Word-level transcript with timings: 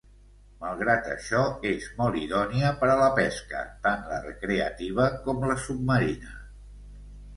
Malgrat 0.61 1.09
això 1.15 1.41
és 1.71 1.89
molt 1.99 2.17
idònia 2.21 2.71
per 2.81 2.89
a 2.93 2.97
la 3.01 3.11
pesca, 3.19 3.61
tant 3.85 4.09
la 4.15 4.19
recreativa 4.27 5.07
com 5.29 5.49
la 5.51 5.63
submarina. 5.67 6.35